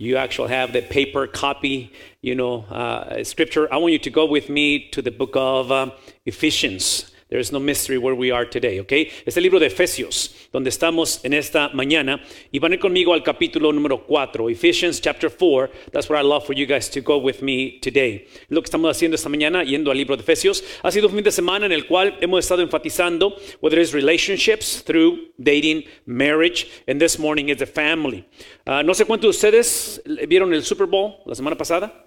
[0.00, 1.92] you actually have the paper copy,
[2.22, 5.70] you know, uh, scripture, I want you to go with me to the book of
[5.70, 5.90] uh,
[6.24, 7.09] Ephesians.
[7.30, 8.92] There is no mystery where we are today, ¿ok?
[9.24, 12.20] Es el libro de Efesios, donde estamos en esta mañana.
[12.50, 15.70] Y van a ir conmigo al capítulo número 4, Ephesians chapter 4.
[15.92, 18.26] That's what I love for you guys to go with me today.
[18.48, 21.22] Lo que estamos haciendo esta mañana, yendo al libro de Efesios, ha sido un fin
[21.22, 27.00] de semana en el cual hemos estado enfatizando whether it's relationships through dating, marriage, and
[27.00, 28.24] this morning is the family.
[28.66, 32.06] Uh, no sé cuántos de ustedes vieron el Super Bowl la semana pasada.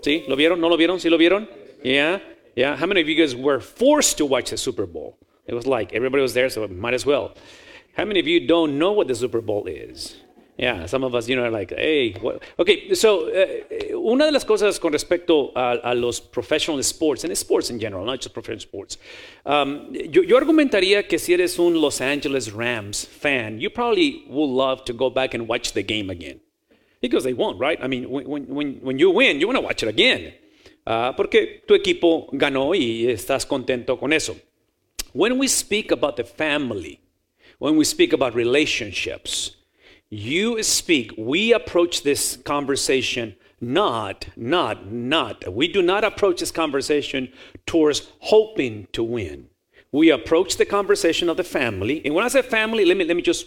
[0.00, 0.24] ¿Sí?
[0.26, 0.60] ¿Lo vieron?
[0.60, 0.98] ¿No lo vieron?
[0.98, 1.48] ¿Sí lo vieron?
[1.84, 2.35] Yeah.
[2.56, 5.18] Yeah, how many of you guys were forced to watch the Super Bowl?
[5.46, 7.34] It was like everybody was there, so might as well.
[7.96, 10.16] How many of you don't know what the Super Bowl is?
[10.56, 12.42] Yeah, some of us, you know, are like, hey, what?
[12.58, 12.94] okay.
[12.94, 17.68] So, uh, una de las cosas con respecto a, a, los professional sports, and sports
[17.68, 18.96] in general, not just professional sports,
[19.44, 24.50] um, yo, yo, argumentaría que si eres un Los Angeles Rams fan, you probably will
[24.50, 26.40] love to go back and watch the game again,
[27.02, 27.78] because they won't, right?
[27.82, 30.32] I mean, when when when you win, you want to watch it again.
[30.86, 34.36] Uh, porque tu equipo ganó y estás contento con eso.
[35.12, 37.00] When we speak about the family,
[37.58, 39.56] when we speak about relationships,
[40.10, 45.52] you speak, we approach this conversation not, not, not.
[45.52, 47.32] We do not approach this conversation
[47.64, 49.48] towards hoping to win.
[49.92, 52.02] We approach the conversation of the family.
[52.04, 53.46] And when I say family, let me, let me just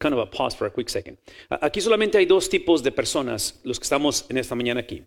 [0.00, 1.18] kind of pause for a quick second.
[1.50, 5.04] Aquí solamente hay dos tipos de personas, los que estamos en esta mañana aquí.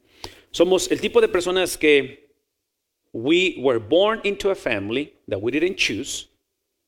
[0.51, 2.29] Somos el tipo de personas que
[3.13, 6.27] we were born into a family that we didn't choose,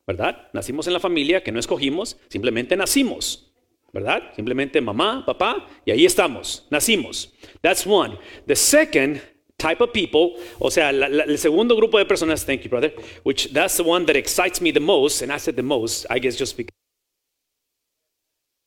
[0.06, 0.50] ¿verdad?
[0.54, 3.50] Nacimos en la familia que no escogimos, simplemente nacimos.
[3.94, 4.34] ¿Verdad?
[4.36, 7.32] Simplemente mamá, papá, y ahí estamos, nacimos.
[7.62, 8.18] That's one.
[8.48, 9.22] The second
[9.60, 12.92] type of people, o sea, la, la, el segundo grupo de personas, thank you, brother,
[13.24, 16.18] which that's the one that excites me the most, and I said the most, I
[16.18, 16.74] guess just because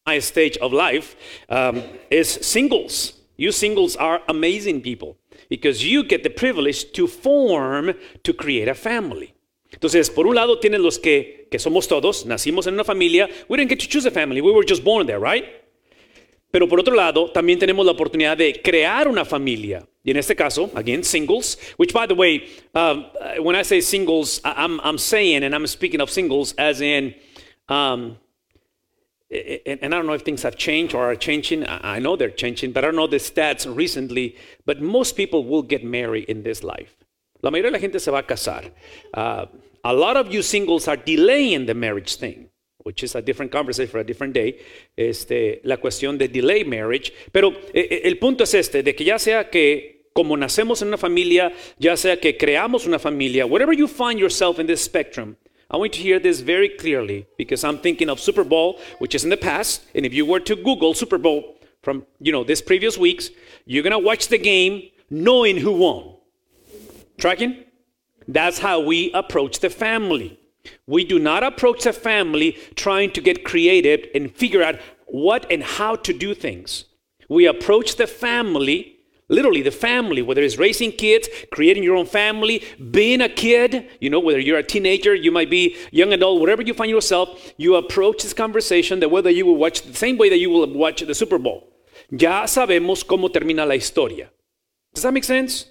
[0.06, 1.16] my stage of life,
[1.48, 3.14] um, is singles.
[3.36, 5.16] You singles are amazing people
[5.48, 9.34] because you get the privilege to form, to create a family.
[9.72, 13.58] Entonces, por un lado tienen los que, que somos todos, nacimos en una familia, we
[13.58, 15.44] didn't get to choose a family, we were just born there, right?
[16.50, 19.86] Pero por otro lado, también tenemos la oportunidad de crear una familia.
[20.02, 23.04] Y en este caso, again, singles, which by the way, um,
[23.40, 27.14] when I say singles, I'm, I'm saying, and I'm speaking of singles as in,
[27.68, 28.16] um,
[29.30, 31.64] and, I don't know if things have changed or are changing.
[31.66, 34.36] I know they're changing, but I don't know the stats recently.
[34.64, 36.96] But most people will get married in this life.
[37.42, 38.70] La mayoría de la gente se va a casar.
[39.12, 39.46] Uh,
[39.84, 42.48] a lot of you singles are delaying the marriage thing,
[42.78, 44.58] which is a different conversation for a different day.
[44.96, 47.12] Este, la cuestión de delay marriage.
[47.32, 51.52] Pero el punto es este, de que ya sea que como nacemos en una familia,
[51.78, 55.36] ya sea que creamos una familia, whatever you find yourself in this spectrum,
[55.70, 59.14] I want you to hear this very clearly because I'm thinking of Super Bowl, which
[59.14, 59.82] is in the past.
[59.94, 63.30] And if you were to Google Super Bowl from, you know, this previous weeks,
[63.64, 66.14] you're going to watch the game knowing who won.
[67.18, 67.64] Tracking?
[68.28, 70.38] That's how we approach the family.
[70.86, 75.62] We do not approach the family trying to get creative and figure out what and
[75.62, 76.84] how to do things.
[77.28, 78.95] We approach the family
[79.28, 84.08] Literally, the family, whether it's raising kids, creating your own family, being a kid, you
[84.08, 87.74] know, whether you're a teenager, you might be young adult, wherever you find yourself, you
[87.74, 90.72] approach this conversation the way that you will watch, the same way that you will
[90.72, 91.72] watch the Super Bowl.
[92.10, 94.30] Ya sabemos cómo termina la historia.
[94.94, 95.66] Does that make sense?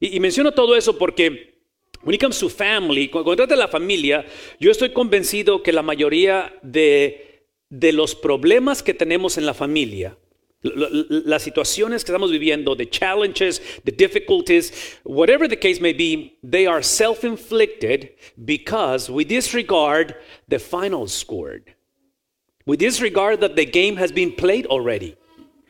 [0.00, 1.54] Y, menciono todo eso porque
[2.02, 4.24] when it comes to family, cuando trata de la familia,
[4.60, 10.16] yo estoy convencido que la mayoría de, de los problemas que tenemos en la familia,
[10.62, 14.72] las situaciones que estamos viviendo, the challenges, the difficulties,
[15.04, 18.10] whatever the case may be, they are self inflicted
[18.44, 20.16] because we disregard
[20.48, 21.60] the final score.
[22.66, 25.16] We disregard that the game has been played already.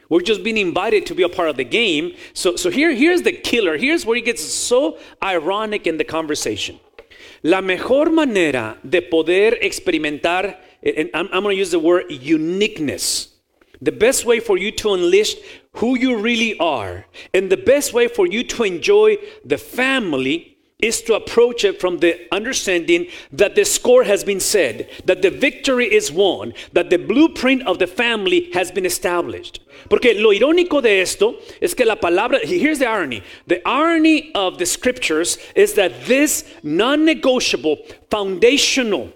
[0.09, 2.15] We're just being invited to be a part of the game.
[2.33, 3.77] So, so here, here's the killer.
[3.77, 6.81] Here's where it gets so ironic in the conversation.
[7.43, 13.38] La mejor manera de poder experimentar, and I'm, I'm going to use the word uniqueness
[13.81, 15.37] the best way for you to unleash
[15.75, 21.03] who you really are, and the best way for you to enjoy the family is
[21.03, 25.93] to approach it from the understanding that the score has been said, that the victory
[25.93, 29.61] is won, that the blueprint of the family has been established.
[29.91, 33.23] Porque lo irónico de esto es que la palabra, here's the irony.
[33.49, 37.79] The irony of the scriptures is that this non negotiable,
[38.09, 39.13] foundational,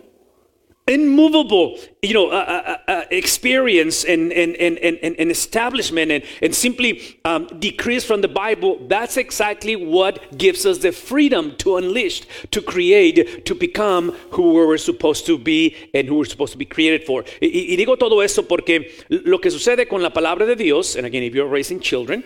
[0.89, 6.55] immovable, you know, uh, uh, uh, experience and, and, and, and, and establishment and, and
[6.55, 12.23] simply um, decrease from the Bible, that's exactly what gives us the freedom to unleash,
[12.51, 16.65] to create, to become who we're supposed to be and who we're supposed to be
[16.65, 17.25] created for.
[17.41, 21.07] Y, y digo todo eso porque lo que sucede con la palabra de Dios, and
[21.07, 22.25] again, if you're raising children,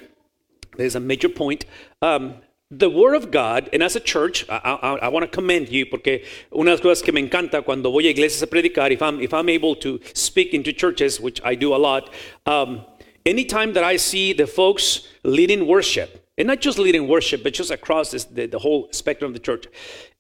[0.77, 1.67] there's a major point.
[2.01, 2.37] Um,
[2.71, 5.87] the Word of God, and as a church, I, I, I want to commend you
[5.87, 9.01] porque una de las cosas que me encanta cuando voy a iglesias a predicar, if
[9.03, 12.13] I'm, if I'm able to speak into churches, which I do a lot,
[12.45, 12.85] um,
[13.25, 17.71] anytime that I see the folks leading worship, and not just leading worship, but just
[17.71, 19.67] across this, the, the whole spectrum of the church,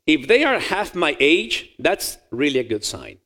[0.06, 3.18] if they are half my age, that's really a good sign.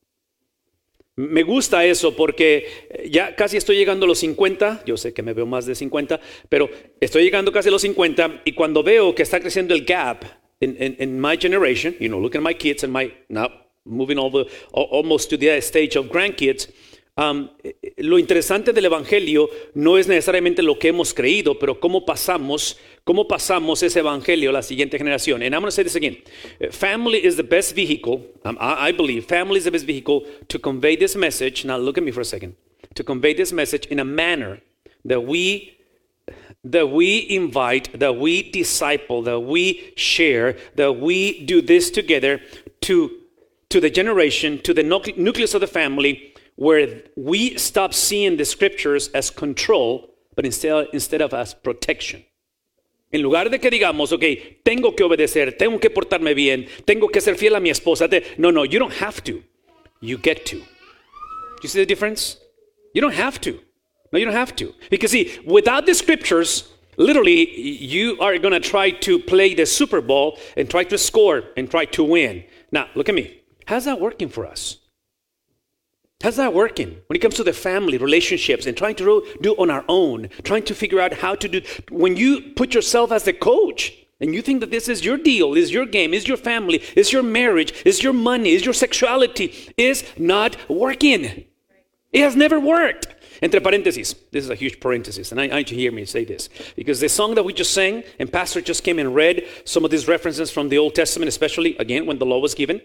[1.21, 2.67] Me gusta eso porque
[3.11, 6.19] ya casi estoy llegando a los 50, yo sé que me veo más de 50,
[6.49, 10.25] pero estoy llegando casi a los 50 y cuando veo que está creciendo el gap
[10.61, 13.51] in my generation, you know, looking at my kids and my, now
[13.85, 16.71] moving over almost to the stage of grandkids,
[17.17, 17.51] Um,
[17.99, 23.27] lo interesante del Evangelio no es necesariamente lo que hemos creído, pero cómo pasamos, cómo
[23.27, 25.43] pasamos ese Evangelio a la siguiente generación.
[25.43, 26.17] And I'm going to say this again.
[26.71, 30.59] Family is the best vehicle, um, I, I believe, family is the best vehicle to
[30.59, 31.65] convey this message.
[31.65, 32.55] Now look at me for a second.
[32.95, 34.61] To convey this message in a manner
[35.05, 35.77] that we
[36.63, 42.41] that we invite, that we disciple, that we share, that we do this together
[42.83, 43.11] to,
[43.71, 49.09] to the generation, to the nucleus of the family, where we stop seeing the scriptures
[49.15, 52.23] as control, but instead, instead of as protection.
[53.11, 57.23] En lugar de que digamos, ok, tengo que obedecer, tengo que portarme bien, tengo que
[57.23, 58.11] ser fiel a mi esposa.
[58.37, 59.43] No, no, you don't have to.
[60.03, 60.57] You get to.
[60.57, 62.37] Do you see the difference?
[62.93, 63.59] You don't have to.
[64.13, 64.75] No, you don't have to.
[64.91, 66.69] Because see, without the scriptures,
[66.99, 71.45] literally, you are going to try to play the Super Bowl and try to score
[71.57, 72.45] and try to win.
[72.71, 73.41] Now, look at me.
[73.65, 74.80] How's that working for us?
[76.23, 79.71] How's that working when it comes to the family relationships and trying to do on
[79.71, 81.63] our own, trying to figure out how to do?
[81.91, 85.55] When you put yourself as the coach and you think that this is your deal,
[85.55, 89.73] is your game, is your family, is your marriage, is your money, is your sexuality,
[89.79, 91.45] is not working.
[92.13, 93.07] It has never worked.
[93.43, 96.27] Entre parentheses, this is a huge parenthesis, and I, I need to hear me say
[96.27, 99.87] this because the song that we just sang, and Pastor just came and read some
[99.87, 102.83] of these references from the Old Testament, especially again when the law was given.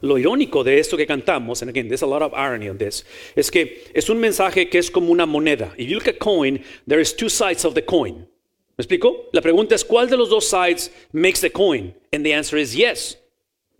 [0.00, 3.04] Lo irónico de esto que cantamos, and again, there's a lot of irony on this,
[3.36, 5.72] es que es un mensaje que es como una moneda.
[5.76, 8.26] If you look at coin, there is two sides of the coin.
[8.76, 9.28] ¿Me explico?
[9.32, 11.94] La pregunta es, ¿cuál de los dos sides makes the coin?
[12.12, 13.16] And the answer is yes.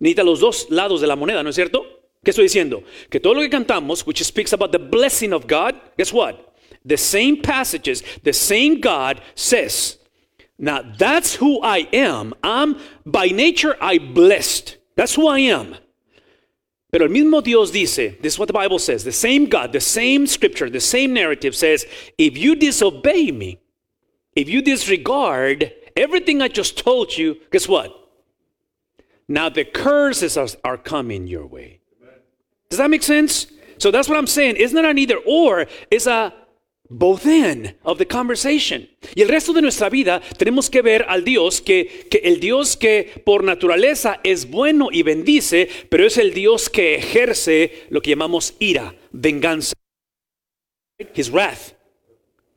[0.00, 1.84] Necesita los dos lados de la moneda, ¿no es cierto?
[2.24, 2.84] ¿Qué estoy diciendo?
[3.10, 6.54] Que todo lo que cantamos, which speaks about the blessing of God, guess what?
[6.84, 9.98] The same passages, the same God says,
[10.58, 12.34] now that's who I am.
[12.42, 14.76] I'm by nature I blessed.
[14.94, 15.76] That's who I am.
[16.90, 19.80] Pero el mismo Dios dice, this is what the Bible says, the same God, the
[19.80, 21.86] same scripture, the same narrative says,
[22.18, 23.60] if you disobey me,
[24.36, 27.98] if you disregard everything I just told you, guess what?
[29.26, 31.80] Now the curses are, are coming your way.
[32.68, 33.46] Does that make sense?
[33.78, 34.56] So that's what I'm saying.
[34.58, 36.34] It's not an either or, it's a
[36.92, 38.88] both end of the conversation.
[39.14, 42.76] Y el resto de nuestra vida tenemos que ver al Dios que, que el Dios
[42.76, 48.10] que por naturaleza es bueno y bendice, pero es el Dios que ejerce lo que
[48.10, 49.74] llamamos ira, venganza.
[51.14, 51.72] His wrath,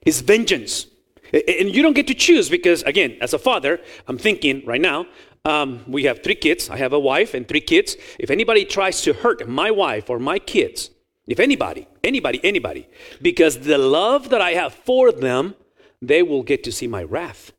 [0.05, 0.87] his vengeance.
[1.33, 5.07] And you don't get to choose because, again, as a father, I'm thinking right now,
[5.43, 6.69] um, we have three kids.
[6.69, 7.97] I have a wife and three kids.
[8.19, 10.91] If anybody tries to hurt my wife or my kids,
[11.27, 12.87] if anybody, anybody, anybody,
[13.21, 15.55] because the love that I have for them,
[16.01, 17.51] they will get to see my wrath.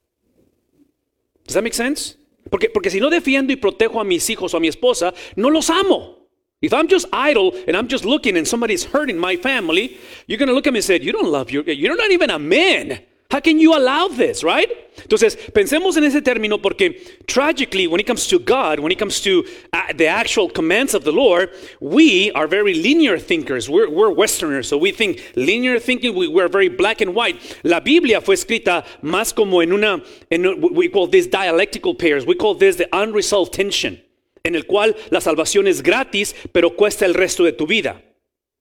[1.47, 2.17] Does that make sense?
[2.51, 5.49] Porque, porque si no defiendo y protejo a mis hijos o a mi esposa, no
[5.49, 6.17] los amo.
[6.63, 10.49] If I'm just idle and I'm just looking and somebody's hurting my family, you're going
[10.49, 13.01] to look at me and say, You don't love your, you're not even a man.
[13.29, 14.71] How can you allow this, right?
[15.03, 19.21] Entonces, pensemos en ese término porque tragically, when it comes to God, when it comes
[19.23, 23.69] to uh, the actual commands of the Lord, we are very linear thinkers.
[23.69, 27.59] We're, we're Westerners, so we think linear thinking, we, we're very black and white.
[27.65, 32.37] La Biblia fue escrita más como en una, en, we call this dialectical pairs, we
[32.37, 34.01] call this the unresolved tension,
[34.45, 38.01] en el cual la salvación es gratis, pero cuesta el resto de tu vida.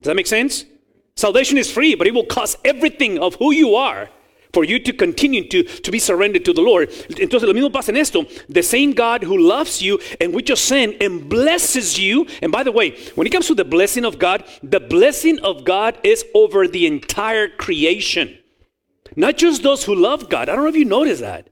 [0.02, 0.66] Does that make sense?
[1.16, 4.10] Salvation is free, but it will cost everything of who you are
[4.56, 6.90] for you to continue to, to be surrendered to the Lord.
[7.10, 8.26] Entonces lo mismo pasa en esto.
[8.48, 12.26] The same God who loves you and we just sin and blesses you.
[12.42, 15.66] And by the way, when it comes to the blessing of God, the blessing of
[15.66, 18.38] God is over the entire creation.
[19.18, 20.48] Not just those who love God.
[20.48, 21.50] I don't know if you notice that.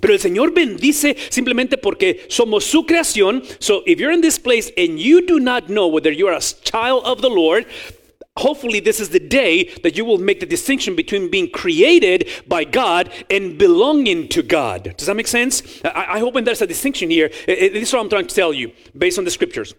[0.00, 3.42] Pero el Señor bendice simplemente porque somos su creación.
[3.60, 7.04] So if you're in this place and you do not know whether you're a child
[7.04, 7.66] of the Lord,
[8.36, 12.64] hopefully this is the day that you will make the distinction between being created by
[12.64, 14.94] God and belonging to God.
[14.96, 15.80] Does that make sense?
[15.84, 17.30] I, I hope there's a distinction here.
[17.46, 19.74] This is what I'm trying to tell you based on the scriptures.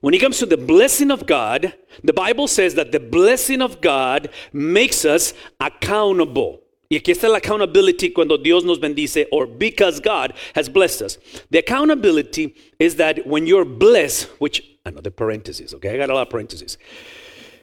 [0.00, 3.80] When it comes to the blessing of God, the Bible says that the blessing of
[3.80, 6.60] God makes us accountable.
[6.88, 11.18] Y aquí está la accountability cuando Dios nos bendice or because God has blessed us.
[11.50, 15.94] The accountability is that when you're blessed, which another parenthesis, okay?
[15.94, 16.78] I got a lot of parentheses.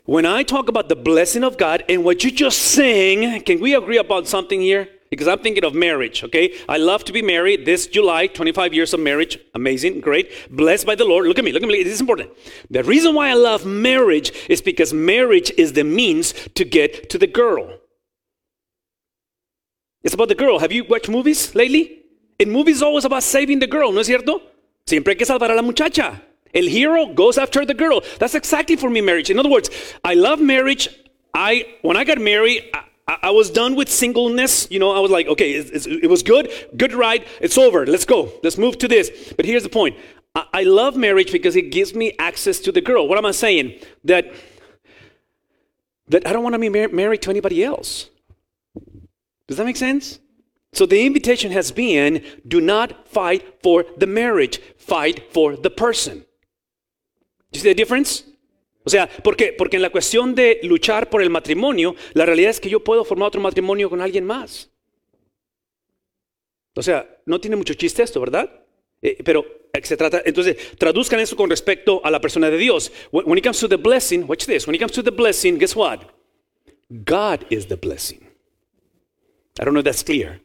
[0.06, 3.74] When I talk about the blessing of God and what you just sang, can we
[3.74, 4.90] agree about something here?
[5.10, 6.54] Because I'm thinking of marriage, okay?
[6.68, 9.38] I love to be married this July, 25 years of marriage.
[9.54, 10.30] Amazing, great.
[10.50, 11.28] Blessed by the Lord.
[11.28, 11.84] Look at me, look at me.
[11.84, 12.32] This is important.
[12.70, 17.18] The reason why I love marriage is because marriage is the means to get to
[17.18, 17.80] the girl.
[20.02, 20.60] It's about the girl.
[20.60, 22.00] Have you watched movies lately?
[22.40, 24.42] In movies, always about saving the girl, ¿no es cierto?
[24.86, 26.22] Siempre hay que salvar a la muchacha.
[26.54, 28.02] El hero goes after the girl.
[28.20, 29.30] That's exactly for me marriage.
[29.30, 29.70] In other words,
[30.04, 30.90] I love marriage.
[31.34, 32.70] I when I got married,
[33.08, 34.68] I, I was done with singleness.
[34.70, 37.26] You know, I was like, okay, it, it was good, good ride.
[37.42, 37.86] It's over.
[37.86, 38.32] Let's go.
[38.44, 39.34] Let's move to this.
[39.36, 39.98] But here's the point.
[40.36, 43.08] I, I love marriage because it gives me access to the girl.
[43.08, 43.80] What am I saying?
[44.04, 44.32] That
[46.08, 48.10] that I don't want to be mar- married to anybody else.
[49.48, 50.20] Does that make sense?
[50.74, 56.26] So the invitation has been do not fight for the marriage, fight for the person.
[57.54, 58.26] You see the difference?
[58.84, 62.60] O sea, porque, porque en la cuestión de luchar por el matrimonio, la realidad es
[62.60, 64.70] que yo puedo formar otro matrimonio con alguien más.
[66.76, 68.50] O sea, no tiene mucho chiste esto, ¿verdad?
[69.02, 69.46] Eh, pero
[69.82, 72.92] se trata, entonces, traduzcan eso con respecto a la persona de Dios.
[73.12, 74.68] When it comes to the blessing, watch this.
[74.68, 76.02] When it comes to the blessing, guess what?
[76.90, 78.22] God is the blessing.
[79.60, 80.42] I don't know if that's clear.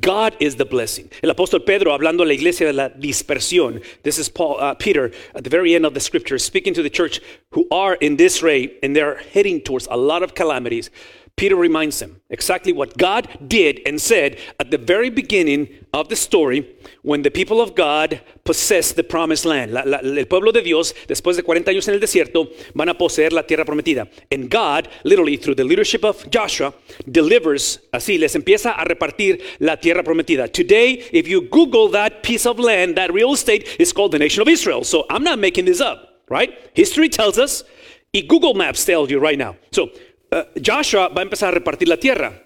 [0.00, 1.10] God is the blessing.
[1.22, 3.84] El apóstol Pedro hablando a la iglesia de la dispersión.
[4.02, 6.88] This is Paul, uh, Peter at the very end of the scripture speaking to the
[6.88, 10.88] church who are in disarray and they're heading towards a lot of calamities.
[11.36, 16.14] Peter reminds him exactly what God did and said at the very beginning of the
[16.14, 19.72] story when the people of God possessed the promised land.
[19.72, 22.94] La, la, el pueblo de Dios, después de 40 años en el desierto, van a
[22.94, 24.08] poseer la tierra prometida.
[24.30, 26.72] And God, literally through the leadership of Joshua,
[27.10, 30.52] delivers, así, les empieza a repartir la tierra prometida.
[30.52, 34.40] Today, if you Google that piece of land, that real estate is called the nation
[34.40, 34.84] of Israel.
[34.84, 36.52] So I'm not making this up, right?
[36.74, 37.64] History tells us,
[38.12, 39.56] y Google Maps tells you right now.
[39.72, 39.90] So
[40.34, 42.40] uh, Joshua va a empezar a repartir la tierra.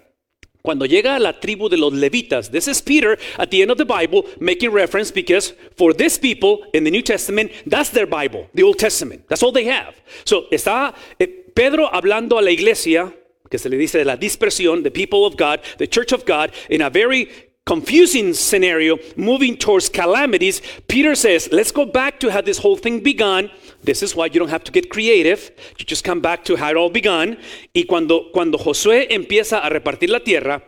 [0.61, 3.77] Cuando llega a la tribu de los levitas, this is Peter at the end of
[3.77, 8.49] the Bible making reference because for this people in the New Testament, that's their Bible,
[8.53, 9.23] the Old Testament.
[9.29, 9.95] That's all they have.
[10.25, 13.13] So está eh, Pedro hablando a la iglesia,
[13.49, 16.81] que se le dice la dispersión, the people of God, the church of God, in
[16.81, 17.29] a very
[17.65, 20.61] confusing scenario, moving towards calamities.
[20.87, 23.49] Peter says, let's go back to how this whole thing began.
[23.83, 25.51] This is why you don't have to get creative.
[25.77, 27.37] You just come back to how it all began.
[27.73, 30.61] Y cuando, cuando Josué empieza a repartir la tierra,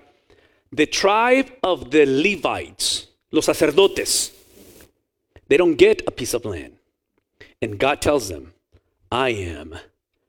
[0.71, 4.31] the tribe of the Levites, los sacerdotes,
[5.47, 6.77] they don't get a piece of land.
[7.61, 8.53] And God tells them,
[9.11, 9.75] I am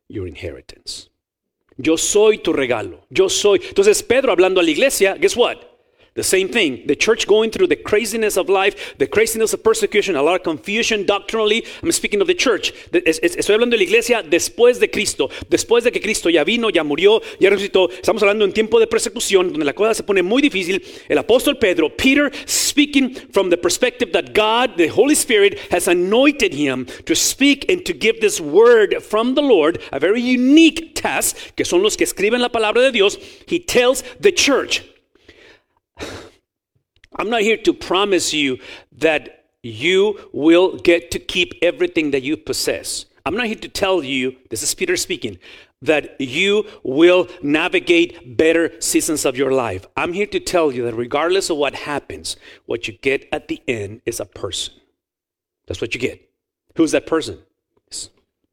[0.08, 1.08] your inheritance.
[1.78, 3.06] Yo soy tu regalo.
[3.10, 3.60] Yo soy.
[3.68, 5.71] Entonces Pedro hablando a la iglesia, guess what?
[6.14, 6.86] The same thing.
[6.86, 10.42] The church going through the craziness of life, the craziness of persecution, a lot of
[10.42, 11.64] confusion doctrinally.
[11.82, 12.74] I'm speaking of the church.
[12.92, 15.30] Estoy hablando de la iglesia después de Cristo.
[15.48, 17.88] Después de que Cristo ya vino, ya murió, ya resucitó.
[17.90, 20.82] Estamos hablando en tiempo de persecución, donde la cosa se pone muy difícil.
[21.08, 26.52] El apóstol Pedro, Peter, speaking from the perspective that God, the Holy Spirit, has anointed
[26.52, 31.56] him to speak and to give this word from the Lord, a very unique task,
[31.56, 33.16] que son los que escriben la palabra de Dios.
[33.46, 34.82] He tells the church,
[37.16, 38.58] I'm not here to promise you
[38.98, 43.06] that you will get to keep everything that you possess.
[43.24, 45.38] I'm not here to tell you, this is Peter speaking,
[45.80, 49.86] that you will navigate better seasons of your life.
[49.96, 53.62] I'm here to tell you that regardless of what happens, what you get at the
[53.68, 54.74] end is a person.
[55.66, 56.28] That's what you get.
[56.76, 57.38] Who's that person?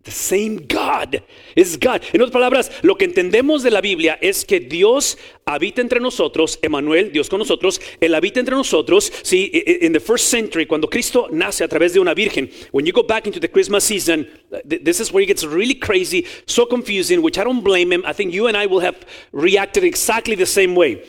[0.02, 1.22] The same God.
[1.58, 2.02] Es God.
[2.14, 6.58] En otras palabras, lo que entendemos de la Biblia es que Dios habita entre nosotros,
[6.62, 9.12] Emanuel, Dios con nosotros, Él habita entre nosotros.
[9.24, 9.52] Sí,
[9.82, 13.04] in the first century, cuando Cristo nace a través de una virgen, when you go
[13.04, 14.26] back into the Christmas season,
[14.66, 18.06] this is where it gets really crazy, so confusing, which I don't blame him.
[18.06, 18.96] I think you and I will have
[19.34, 21.04] reacted exactly the same way.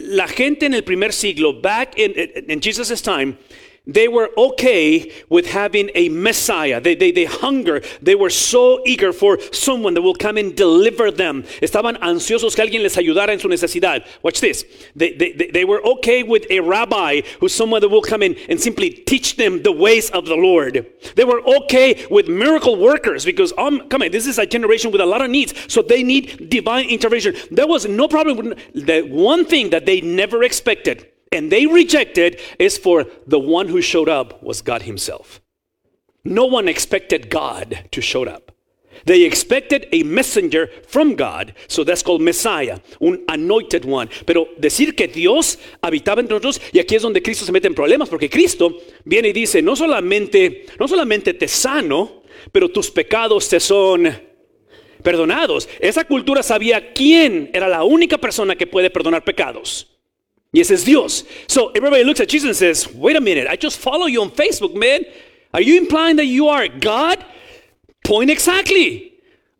[0.00, 2.12] La gente en el primer siglo, back in,
[2.46, 3.38] in Jesus' time,
[3.86, 6.80] they were okay with having a Messiah.
[6.80, 7.82] They, they, they hunger.
[8.00, 11.42] They were so eager for someone that will come and deliver them.
[11.60, 14.06] Estaban ansiosos que alguien les ayudara en su necesidad.
[14.22, 14.64] Watch this.
[14.96, 18.58] They, they, they were okay with a rabbi who's someone that will come in and
[18.58, 20.86] simply teach them the ways of the Lord.
[21.14, 25.02] They were okay with miracle workers because, um, come on, this is a generation with
[25.02, 25.52] a lot of needs.
[25.70, 27.34] So they need divine intervention.
[27.50, 28.36] There was no problem.
[28.36, 33.68] With the one thing that they never expected and they rejected is for the one
[33.68, 35.40] who showed up was God Himself.
[36.24, 38.52] No one expected God to show up.
[39.04, 44.08] They expected a messenger from God, so that's called Messiah, un anointed one.
[44.24, 47.74] Pero decir que Dios habitaba entre nosotros, y aquí es donde Cristo se mete en
[47.74, 52.22] problemas, porque Cristo viene y dice, no solamente, no solamente te sano,
[52.52, 54.08] pero tus pecados te son
[55.02, 55.68] perdonados.
[55.80, 59.93] Esa cultura sabía quién era la única persona que puede perdonar pecados.
[60.54, 61.24] Y ese es Dios.
[61.48, 64.30] So everybody looks at Jesus and says, wait a minute, I just follow you on
[64.30, 65.02] Facebook, man.
[65.52, 67.24] Are you implying that you are God?
[68.04, 69.14] Point exactly.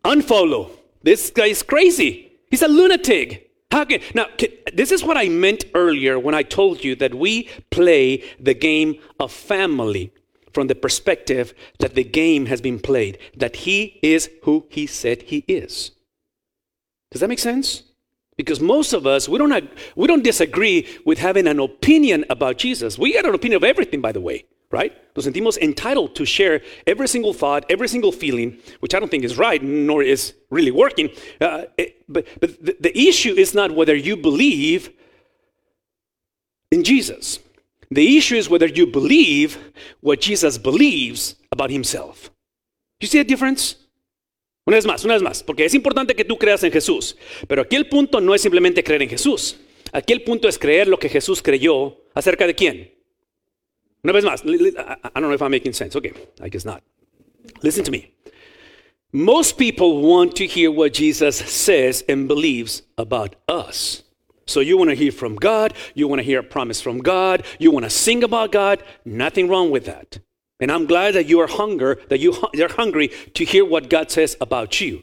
[0.04, 0.70] Unfollow.
[1.02, 2.32] This guy is crazy.
[2.48, 3.50] He's a lunatic.
[3.72, 7.14] How can, now, can, this is what I meant earlier when I told you that
[7.14, 10.12] we play the game of family
[10.52, 15.22] from the perspective that the game has been played, that he is who he said
[15.22, 15.90] he is.
[17.10, 17.82] Does that make sense?
[18.36, 22.98] Because most of us, we don't, we don't disagree with having an opinion about Jesus.
[22.98, 24.92] We got an opinion of everything, by the way, right?
[25.16, 29.22] Nos sentimos entitled to share every single thought, every single feeling, which I don't think
[29.22, 31.10] is right, nor is really working.
[31.40, 34.90] Uh, it, but but the, the issue is not whether you believe
[36.72, 37.38] in Jesus.
[37.90, 39.58] The issue is whether you believe
[40.00, 42.30] what Jesus believes about himself.
[42.98, 43.76] You see a difference?
[44.66, 47.16] Una vez más, una vez más, porque es importante que tú creas en Jesús,
[47.48, 49.58] pero aquí el punto no es simplemente creer en Jesús.
[49.92, 52.94] Aquí el punto es creer lo que Jesús creyó acerca de quién.
[54.02, 55.96] Una vez más, I don't know if I'm making sense.
[55.96, 56.82] Okay, I guess not.
[57.62, 58.12] Listen to me.
[59.12, 64.02] Most people want to hear what Jesus says and believes about us.
[64.46, 67.44] So you want to hear from God, you want to hear a promise from God,
[67.58, 70.18] you want to sing about God, nothing wrong with that.
[70.64, 74.10] And I'm glad that you are hunger, that you are hungry to hear what God
[74.10, 75.02] says about you.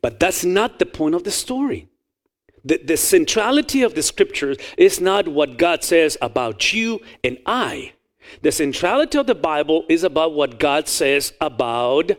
[0.00, 1.88] But that's not the point of the story.
[2.64, 7.94] The, the centrality of the scriptures is not what God says about you and I.
[8.42, 12.12] The centrality of the Bible is about what God says about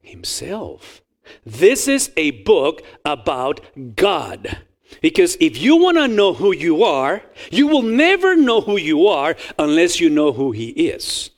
[0.00, 1.02] Himself.
[1.44, 3.60] This is a book about
[3.94, 4.56] God.
[5.02, 9.06] Because if you want to know who you are, you will never know who you
[9.08, 11.28] are unless you know who He is.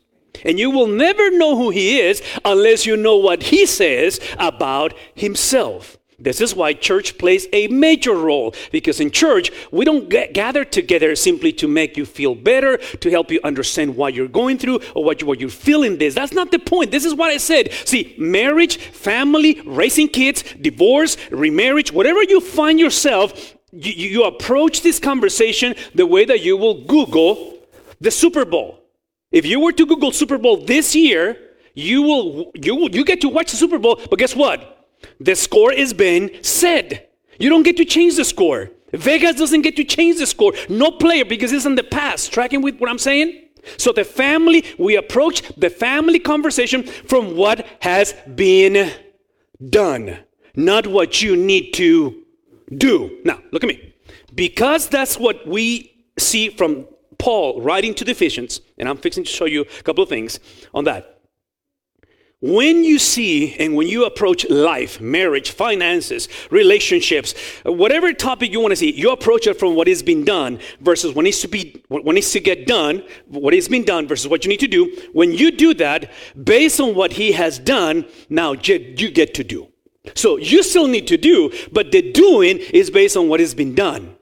[0.44, 4.94] And you will never know who He is unless you know what He says about
[5.14, 5.98] Himself.
[6.18, 10.64] This is why church plays a major role because in church, we don't get, gather
[10.64, 14.80] together simply to make you feel better, to help you understand what you're going through
[14.94, 16.14] or what, you, what you're feeling this.
[16.14, 16.90] That's not the point.
[16.90, 17.72] This is what I said.
[17.84, 25.00] See, marriage, family, raising kids, divorce, remarriage, whatever you find yourself, you, you approach this
[25.00, 27.58] conversation the way that you will Google
[28.00, 28.83] the Super Bowl.
[29.34, 31.36] If you were to Google Super Bowl this year,
[31.74, 34.88] you will you will, you get to watch the Super Bowl, but guess what?
[35.18, 37.08] The score is been said.
[37.40, 38.70] You don't get to change the score.
[38.92, 40.52] Vegas doesn't get to change the score.
[40.68, 42.32] No player because it's in the past.
[42.32, 43.48] Tracking with what I'm saying?
[43.76, 48.92] So the family, we approach the family conversation from what has been
[49.68, 50.18] done,
[50.54, 52.22] not what you need to
[52.72, 53.18] do.
[53.24, 53.94] Now, look at me.
[54.32, 56.86] Because that's what we see from
[57.18, 60.40] Paul writing to the Ephesians, and I'm fixing to show you a couple of things
[60.72, 61.10] on that.
[62.40, 67.32] When you see and when you approach life, marriage, finances, relationships,
[67.64, 71.14] whatever topic you want to see, you approach it from what has been done versus
[71.14, 74.44] what needs to be, what needs to get done, what has been done versus what
[74.44, 74.94] you need to do.
[75.14, 76.12] When you do that,
[76.44, 79.68] based on what he has done, now you get to do.
[80.14, 83.74] So you still need to do, but the doing is based on what has been
[83.74, 84.16] done.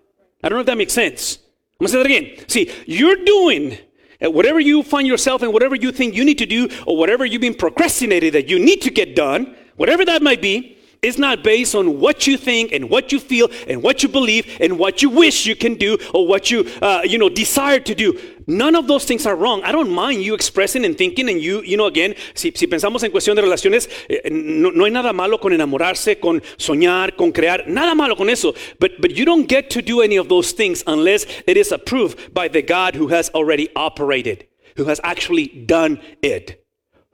[0.45, 1.39] I don't know if that makes sense.
[1.83, 2.49] I'm gonna say that again.
[2.49, 3.77] See, you're doing
[4.25, 7.27] uh, whatever you find yourself in, whatever you think you need to do, or whatever
[7.27, 11.43] you've been procrastinating that you need to get done, whatever that might be, is not
[11.43, 15.03] based on what you think and what you feel and what you believe and what
[15.03, 18.17] you wish you can do or what you uh, you know desire to do.
[18.47, 19.65] None of those things are wrong.
[19.65, 23.03] I don't mind you expressing and thinking and you, you know, again, si, si pensamos
[23.03, 27.33] en cuestión de relaciones, eh, no, no, hay nada malo con enamorarse, con soñar, con
[27.33, 28.55] crear, nada malo con eso.
[28.79, 32.33] But, but you don't get to do any of those things unless it is approved
[32.33, 36.62] by the God who has already operated, who has actually done it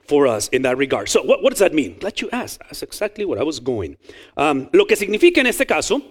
[0.09, 1.07] for us in that regard.
[1.07, 1.97] So, what, does that mean?
[1.99, 2.59] Glad you asked.
[2.59, 3.95] That's exactly what I was going.
[4.35, 6.01] Um, lo que significa en este caso,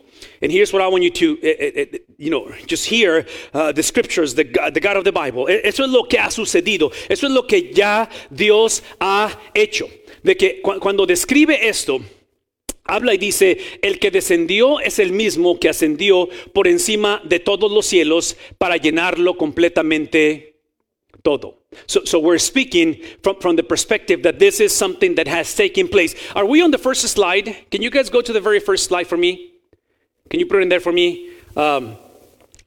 [0.41, 3.83] and here's what I want you to, uh, uh, you know, just hear uh, the
[3.83, 5.49] scriptures, the God, the God of the Bible.
[5.49, 6.93] Eso es lo que ha sucedido.
[7.11, 9.89] Eso es lo que ya Dios ha hecho.
[10.23, 12.01] De que cu cuando describe esto,
[12.85, 17.71] habla y dice, el que descendió es el mismo que ascendió por encima de todos
[17.71, 20.58] los cielos para llenarlo completamente
[21.25, 21.57] todo.
[21.87, 25.89] So, so we're speaking from, from the perspective that this is something that has taken
[25.89, 26.15] place.
[26.35, 27.57] Are we on the first slide?
[27.71, 29.53] Can you guys go to the very first slide for me?
[30.31, 31.31] Can you put it in there for me?
[31.57, 31.97] Um,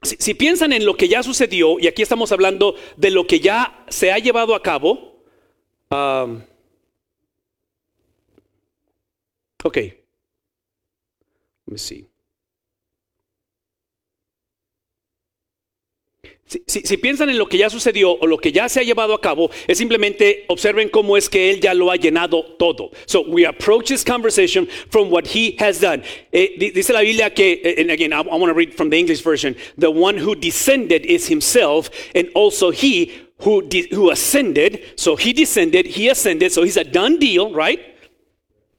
[0.04, 3.40] si, si piensan en lo que ya sucedió, y aquí estamos hablando de lo que
[3.40, 5.12] ya se ha llevado a cabo.
[5.92, 6.44] Um,
[9.64, 9.94] okay.
[11.68, 12.11] Let me see.
[16.68, 19.22] Si, piensan en lo que ya sucedió o lo que ya se ha llevado a
[19.22, 22.92] cabo, es simplemente observen cómo es que él ya lo ha llenado todo.
[23.06, 26.04] So we approach this conversation from what he has done.
[26.34, 28.98] Eh, dice la Biblia que, eh, and again, I, I want to read from the
[28.98, 34.82] English version, the one who descended is himself, and also he who, who ascended.
[34.98, 37.80] So he descended, he ascended, so he's a done deal, right?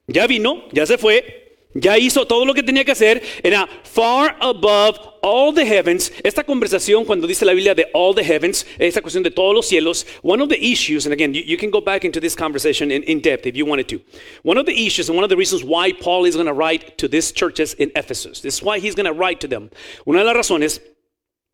[0.09, 1.41] Ya vino, ya se fue,
[1.75, 3.23] Ya hizo todo lo que tenía que hacer.
[3.43, 6.13] Era far above all the heavens.
[6.23, 9.67] Esta conversación, cuando dice la Biblia de all the heavens, esta cuestión de todos los
[9.67, 13.21] cielos, one of the issues, and again, you, can go back into this conversation in,
[13.21, 14.01] depth if you wanted to.
[14.43, 16.99] One of the issues and one of the reasons why Paul is going to write
[16.99, 19.71] to these churches in Ephesus, this is why he's going to write to them.
[20.07, 20.81] Una de las razones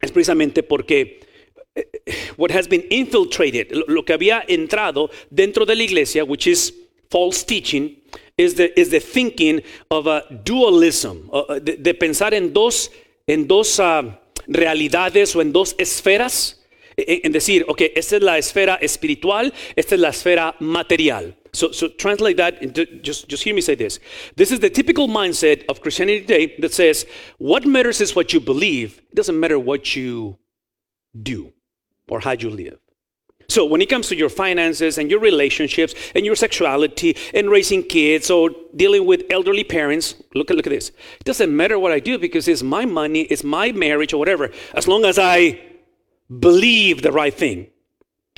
[0.00, 1.20] es precisamente porque
[1.76, 1.82] eh,
[2.36, 6.72] what has been infiltrated, lo que había entrado dentro de la iglesia, which is
[7.10, 7.96] false teaching,
[8.38, 12.88] is the, is the thinking of a dualism, uh, de, de, pensar en dos,
[13.26, 14.02] en dos uh,
[14.48, 16.54] realidades o en dos esferas.
[16.96, 21.32] En decir, ok, esta es la esfera espiritual, esta es la esfera material.
[21.52, 24.00] So, so translate that into, just, just hear me say this.
[24.34, 27.06] This is the typical mindset of Christianity today that says,
[27.38, 28.98] what matters is what you believe.
[29.10, 30.38] It doesn't matter what you
[31.22, 31.52] do
[32.08, 32.78] or how you live.
[33.50, 37.82] So when it comes to your finances and your relationships and your sexuality and raising
[37.82, 40.90] kids or dealing with elderly parents, look at look at this.
[41.18, 44.50] It doesn't matter what I do because it's my money, it's my marriage or whatever,
[44.74, 45.58] as long as I
[46.28, 47.68] believe the right thing.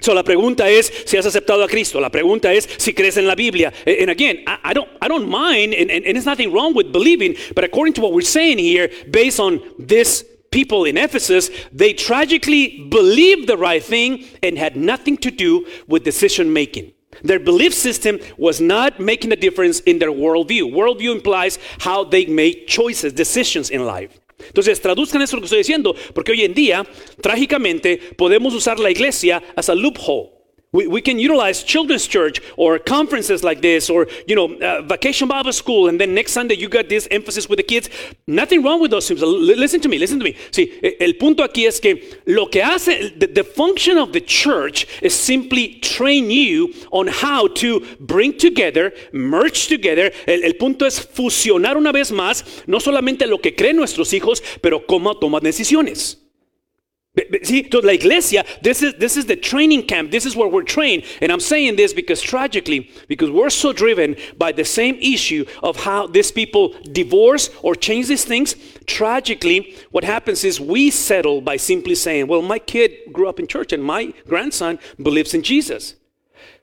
[0.00, 2.00] So la pregunta es si has aceptado a Cristo.
[2.00, 3.72] La pregunta es si crees en la Biblia.
[3.86, 7.34] And again, I, don't, I don't mind, and, and, and there's nothing wrong with believing,
[7.54, 12.86] but according to what we're saying here, based on this people in Ephesus, they tragically
[12.88, 16.92] believed the right thing and had nothing to do with decision making.
[17.22, 20.72] Their belief system was not making a difference in their worldview.
[20.72, 24.18] Worldview implies how they make choices, decisions in life.
[24.38, 26.86] Entonces, traduzcan eso lo que estoy diciendo, porque hoy en día,
[27.20, 30.39] trágicamente, podemos usar la iglesia as a loophole.
[30.72, 35.26] We, we can utilize children's church or conferences like this or, you know, uh, vacation
[35.26, 35.88] Bible school.
[35.88, 37.90] And then next Sunday you got this emphasis with the kids.
[38.28, 39.20] Nothing wrong with those things.
[39.20, 40.36] Listen to me, listen to me.
[40.52, 44.86] See, el punto aquí es que lo que hace, the, the function of the church
[45.02, 50.12] is simply train you on how to bring together, merge together.
[50.28, 54.40] El, el punto es fusionar una vez más, no solamente lo que creen nuestros hijos,
[54.62, 56.29] pero cómo toman decisiones.
[57.42, 60.10] See, to la iglesia, this is, this is the training camp.
[60.10, 61.04] This is where we're trained.
[61.20, 65.76] And I'm saying this because tragically, because we're so driven by the same issue of
[65.76, 68.54] how these people divorce or change these things,
[68.86, 73.46] tragically, what happens is we settle by simply saying, well, my kid grew up in
[73.46, 75.94] church and my grandson believes in Jesus.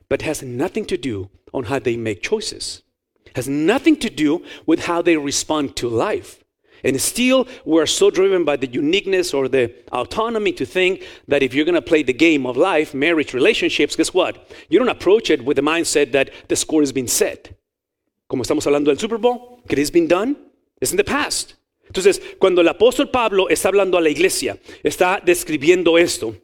[0.08, 2.82] But has nothing to do on how they make choices.
[3.34, 6.37] Has nothing to do with how they respond to life.
[6.84, 11.54] And still, we're so driven by the uniqueness or the autonomy to think that if
[11.54, 14.48] you're going to play the game of life, marriage, relationships, guess what?
[14.68, 17.58] You don't approach it with the mindset that the score has been set.
[18.28, 20.36] Como estamos hablando del Super Bowl, it has been done,
[20.80, 21.54] it's in the past.
[21.86, 26.34] Entonces, cuando el apóstol Pablo está hablando a la iglesia, está describiendo esto,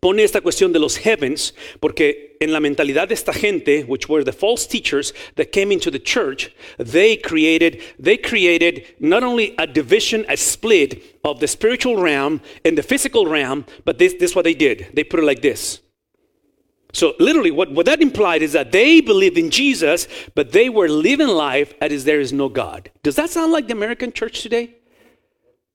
[0.00, 4.24] pone esta cuestión de los heavens, porque en la mentalidad de esta gente, which were
[4.24, 9.66] the false teachers that came into the church, they created, they created not only a
[9.66, 14.36] division, a split of the spiritual realm and the physical realm, but this, this is
[14.36, 14.88] what they did.
[14.94, 15.80] They put it like this.
[16.92, 20.88] So literally, what, what that implied is that they believed in Jesus, but they were
[20.88, 22.90] living life as there is no God.
[23.02, 24.76] Does that sound like the American church today?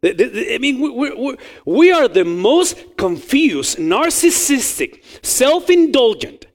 [0.04, 6.48] I mean, we're, we're, we are the most confused, narcissistic, self indulgent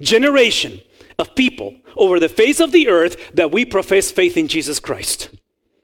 [0.00, 0.80] generation
[1.18, 5.30] of people over the face of the earth that we profess faith in Jesus Christ.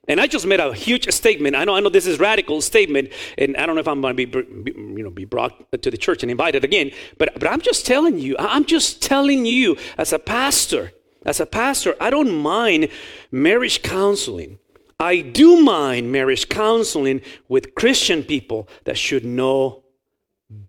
[0.07, 1.55] And I just made a huge statement.
[1.55, 4.17] I know, I know this is radical statement, and I don't know if I'm going
[4.17, 6.93] to be, be, you know, be brought to the church and invited again.
[7.19, 8.35] But, but I'm just telling you.
[8.39, 10.93] I'm just telling you, as a pastor,
[11.27, 12.89] as a pastor, I don't mind
[13.31, 14.59] marriage counseling.
[15.01, 19.85] I do mind marriage counseling with Christian people that should know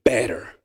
[0.03, 0.55] better.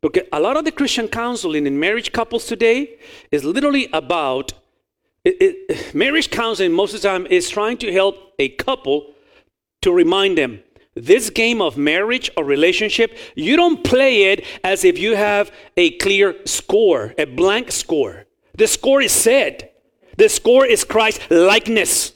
[0.00, 2.98] Because a lot of the Christian counseling in marriage couples today
[3.32, 4.52] is literally about
[5.24, 9.14] it, it, marriage counseling most of the time is trying to help a couple
[9.80, 10.62] to remind them
[10.94, 15.90] this game of marriage or relationship, you don't play it as if you have a
[15.98, 18.26] clear score, a blank score.
[18.56, 19.74] The score is set.
[20.16, 22.13] The score is Christ likeness.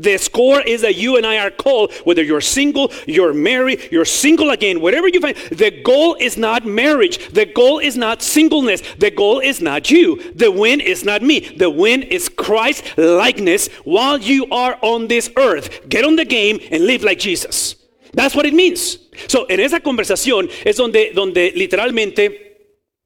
[0.00, 4.04] The score is that you and I are called, whether you're single, you're married, you're
[4.04, 5.36] single again, whatever you find.
[5.36, 7.32] The goal is not marriage.
[7.32, 8.82] The goal is not singleness.
[8.98, 10.32] The goal is not you.
[10.34, 11.40] The win is not me.
[11.40, 15.88] The win is Christ likeness while you are on this earth.
[15.88, 17.76] Get on the game and live like Jesus.
[18.12, 18.98] That's what it means.
[19.28, 22.49] So, en esa conversación es donde, donde literalmente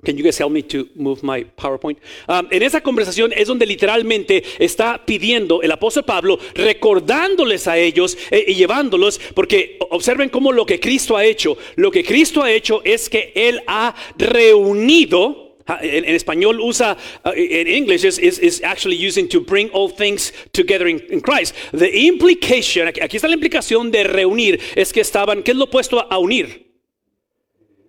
[0.04, 1.98] Can you guys help me to move my PowerPoint?
[2.28, 8.16] Um, en esa conversación es donde literalmente está pidiendo el apóstol Pablo, recordándoles a ellos
[8.30, 12.52] eh, y llevándolos, porque observen cómo lo que Cristo ha hecho, lo que Cristo ha
[12.52, 18.96] hecho es que Él ha reunido, en, en, español usa, uh, in English is, actually
[18.96, 21.54] using to bring all things together in, in, Christ.
[21.72, 26.06] The implication, aquí está la implicación de reunir, es que estaban, ¿qué es lo opuesto
[26.10, 26.70] a unir?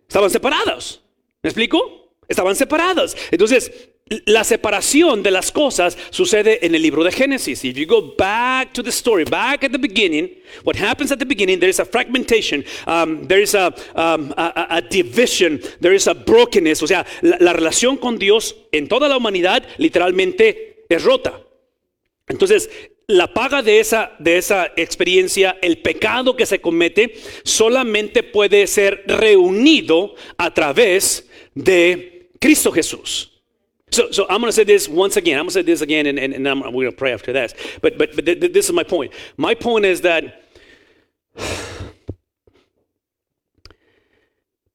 [0.08, 1.01] Estaban separados.
[1.41, 2.05] ¿Me explico?
[2.28, 3.16] Estaban separadas.
[3.32, 3.72] Entonces,
[4.26, 7.66] la separación de las cosas sucede en el libro de Génesis.
[7.66, 10.30] If you go back to the story, back at the beginning,
[10.64, 14.80] what happens at the beginning, there is a fragmentation, um, there is a, um, a,
[14.82, 16.84] division, there is a brokenness.
[16.84, 21.42] O sea, la, la relación con Dios en toda la humanidad literalmente es rota.
[22.28, 22.70] Entonces,
[23.08, 29.04] la paga de esa, de esa experiencia, el pecado que se comete, solamente puede ser
[29.08, 33.28] reunido a través de Cristo Jesús.
[33.91, 35.38] So, so I'm going to say this once again.
[35.38, 37.32] I'm going to say this again, and, and, and I'm, we're going to pray after
[37.34, 37.54] that.
[37.82, 39.13] But, but, but th- th- this is my point.
[39.38, 40.43] My point is that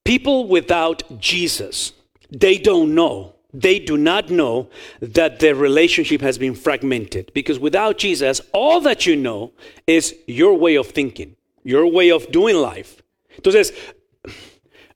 [0.05, 1.93] people without Jesus,
[2.31, 3.35] they don't know.
[3.53, 4.71] They do not know
[5.01, 7.33] that their relationship has been fragmented.
[7.35, 9.53] Because without Jesus, all that you know
[9.87, 13.03] is your way of thinking, your way of doing life.
[13.37, 13.73] Entonces,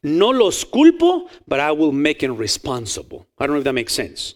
[0.04, 3.26] no los culpo, but I will make them responsible.
[3.38, 4.34] I don't know if that makes sense.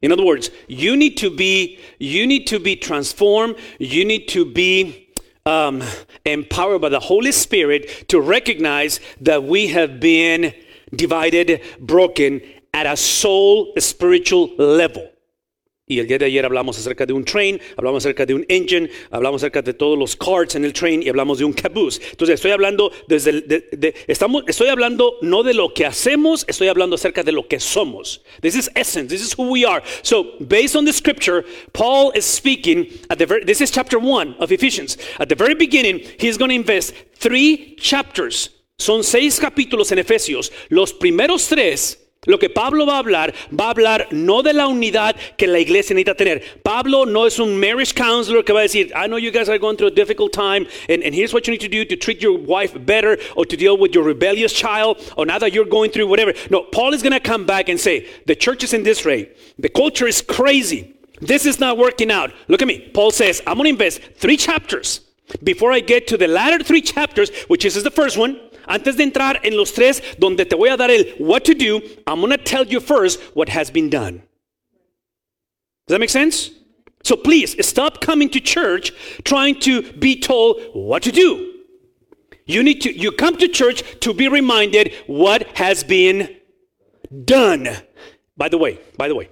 [0.00, 3.56] In other words, you need to be you need to be transformed.
[3.78, 5.08] You need to be
[5.46, 5.82] um,
[6.24, 10.52] empowered by the Holy Spirit to recognize that we have been
[10.94, 12.40] divided, broken
[12.74, 15.11] at a soul spiritual level.
[15.84, 18.88] Y el día de ayer hablamos acerca de un train, hablamos acerca de un engine,
[19.10, 22.00] hablamos acerca de todos los carts en el train y hablamos de un caboose.
[22.12, 26.68] Entonces estoy hablando desde de, de, estamos, estoy hablando no de lo que hacemos, estoy
[26.68, 28.22] hablando acerca de lo que somos.
[28.40, 29.08] This is essence.
[29.08, 29.82] This is who we are.
[30.02, 34.36] So based on the scripture, Paul is speaking at the very, this is chapter one
[34.38, 34.96] of Ephesians.
[35.18, 38.50] At the very beginning, he's going to invest three chapters.
[38.78, 40.52] Son seis capítulos en Efesios.
[40.70, 44.68] Los primeros tres Lo que Pablo va a hablar, va a hablar no de la
[44.68, 46.40] unidad que la iglesia necesita tener.
[46.62, 49.58] Pablo no es un marriage counselor que va a decir, I know you guys are
[49.58, 52.22] going through a difficult time, and, and here's what you need to do to treat
[52.22, 55.90] your wife better, or to deal with your rebellious child, or now that you're going
[55.90, 56.32] through whatever.
[56.48, 59.28] No, Paul is going to come back and say, the church is in disarray.
[59.58, 60.94] The culture is crazy.
[61.20, 62.32] This is not working out.
[62.46, 62.88] Look at me.
[62.94, 65.00] Paul says, I'm going to invest three chapters
[65.42, 68.38] before I get to the latter three chapters, which is the first one.
[68.66, 71.80] Antes de entrar en los tres donde te voy a dar el what to do,
[72.06, 74.22] I'm going to tell you first what has been done.
[75.86, 76.50] Does that make sense?
[77.02, 78.92] So please stop coming to church
[79.24, 81.52] trying to be told what to do.
[82.46, 86.36] You need to you come to church to be reminded what has been
[87.24, 87.68] done.
[88.36, 89.28] By the way, by the way,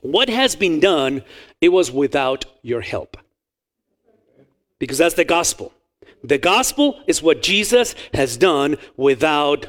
[0.00, 1.22] what has been done,
[1.60, 3.16] it was without your help.
[4.78, 5.72] Because that's the gospel.
[6.24, 9.68] The gospel is what Jesus has done without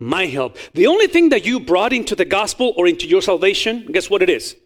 [0.00, 0.58] my help.
[0.74, 4.20] The only thing that you brought into the gospel or into your salvation, guess what
[4.20, 4.56] it is?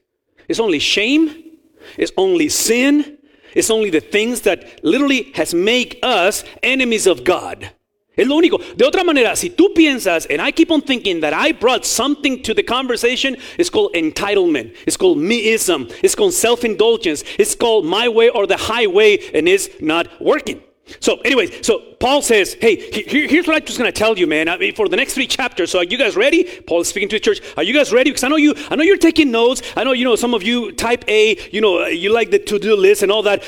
[0.48, 1.58] It's only shame,
[1.98, 3.18] it's only sin,
[3.54, 7.70] it's only the things that literally has made us enemies of God.
[8.16, 8.58] Es lo único.
[8.76, 12.42] De otra manera, si tú piensas, and I keep on thinking that I brought something
[12.42, 14.74] to the conversation, it's called entitlement.
[14.86, 15.92] It's called meism.
[16.02, 17.24] It's called self-indulgence.
[17.38, 20.62] It's called my way or the highway, and it's not working.
[21.00, 24.26] So, anyways, so Paul says, hey, here, here's what I'm just going to tell you,
[24.26, 24.48] man.
[24.48, 25.70] I mean, for the next three chapters.
[25.70, 26.44] So, are you guys ready?
[26.66, 27.40] Paul is speaking to the church.
[27.56, 28.10] Are you guys ready?
[28.10, 29.62] Because I know you, I know you're taking notes.
[29.76, 31.36] I know you know some of you type A.
[31.50, 33.44] You know, you like the to-do list and all that.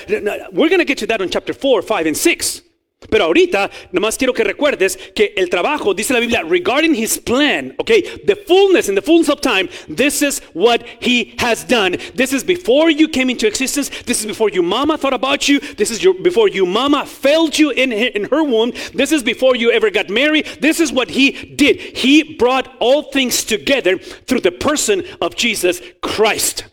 [0.53, 2.63] We're going to get to that on chapter four, five, and six.
[3.11, 7.75] Pero ahorita, nomás quiero que recuerdes que el trabajo, dice la Biblia, regarding his plan,
[7.79, 11.97] okay, the fullness and the fullness of time, this is what he has done.
[12.15, 13.91] This is before you came into existence.
[14.05, 15.61] This is before your mama thought about you.
[15.61, 18.73] This is your, before your mama failed you in, in her womb.
[18.95, 20.47] This is before you ever got married.
[20.61, 21.81] This is what he did.
[21.81, 26.65] He brought all things together through the person of Jesus Christ.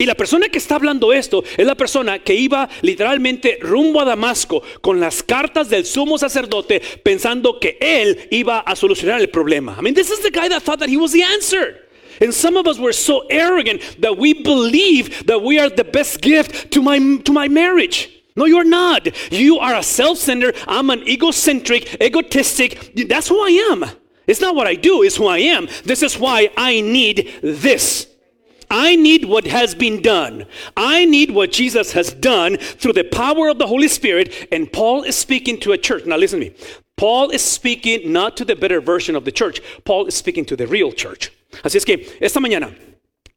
[0.00, 4.06] Y la persona que está hablando esto es la persona que iba literalmente rumbo a
[4.06, 9.76] Damasco con las cartas del sumo sacerdote pensando que él iba a solucionar el problema.
[9.78, 11.86] I mean, this is the guy that thought that he was the answer.
[12.18, 16.22] And some of us were so arrogant that we believe that we are the best
[16.22, 18.08] gift to my, to my marriage.
[18.36, 19.06] No, you're not.
[19.30, 22.94] You are a self centered, I'm an egocentric, egotistic.
[23.06, 23.84] That's who I am.
[24.26, 25.68] It's not what I do, it's who I am.
[25.84, 28.06] This is why I need this.
[28.70, 30.46] I need what has been done.
[30.76, 34.48] I need what Jesus has done through the power of the Holy Spirit.
[34.52, 36.06] And Paul is speaking to a church.
[36.06, 36.56] Now, listen to me.
[37.00, 40.54] Paul is speaking not to the better version of the church, Paul is speaking to
[40.54, 41.32] the real church.
[41.64, 42.76] Así es que esta mañana,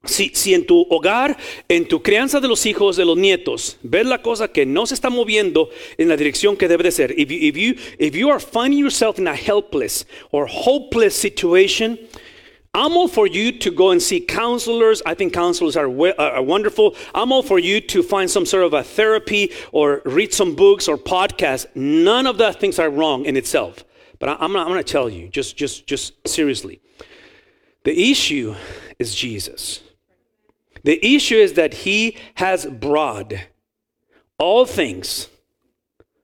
[0.03, 1.37] si, si, en tu hogar,
[1.69, 4.95] en tu crianza de los hijos, de los nietos, ves la cosa que no se
[4.95, 8.29] está moviendo en la dirección que debe de ser, if you, if you, if you
[8.29, 11.97] are finding yourself in a helpless or hopeless situation,
[12.75, 15.03] I'm all for you to go and see counselors.
[15.05, 16.95] I think counselors are, uh, are wonderful.
[17.13, 20.87] I'm all for you to find some sort of a therapy or read some books
[20.87, 21.67] or podcasts.
[21.75, 23.83] None of that things are wrong in itself.
[24.17, 26.81] But I, I'm, I'm going to tell you, just, just, just seriously.
[27.83, 28.55] The issue
[28.97, 29.81] is Jesus.
[30.83, 33.33] The issue is that he has brought
[34.39, 35.27] all things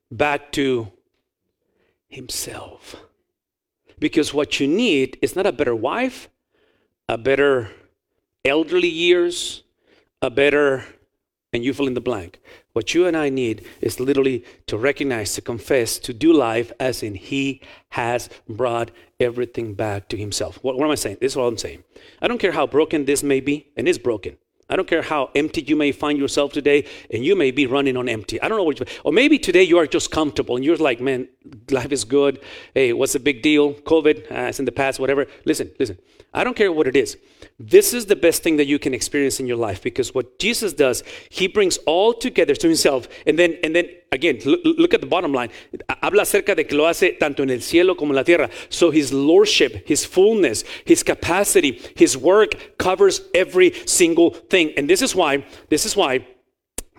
[0.09, 0.91] back to
[2.07, 2.95] himself.
[3.99, 6.27] Because what you need is not a better wife,
[7.09, 7.71] a better
[8.45, 9.63] elderly years,
[10.21, 10.85] a better,
[11.51, 12.39] and you fill in the blank.
[12.73, 17.01] What you and I need is literally to recognize, to confess, to do life as
[17.01, 20.59] in He has brought everything back to Himself.
[20.61, 21.17] What, what am I saying?
[21.19, 21.83] This is what I'm saying.
[22.21, 24.37] I don't care how broken this may be, and it's broken.
[24.69, 27.97] I don't care how empty you may find yourself today, and you may be running
[27.97, 28.41] on empty.
[28.41, 31.01] I don't know what you, or maybe today you are just comfortable and you're like,
[31.01, 31.27] man,
[31.71, 32.39] life is good.
[32.73, 33.73] Hey, what's the big deal?
[33.73, 35.25] COVID, uh, it's in the past, whatever.
[35.45, 35.97] Listen, listen.
[36.33, 37.17] I don't care what it is.
[37.59, 40.73] This is the best thing that you can experience in your life because what Jesus
[40.73, 43.07] does, he brings all together to himself.
[43.25, 45.49] And then, and then again, look, at the bottom line.
[46.01, 48.49] Habla acerca de que lo hace tanto en el cielo como en la tierra.
[48.69, 54.73] So his lordship, his fullness, his capacity, his work covers every single thing.
[54.77, 56.25] And this is why, this is why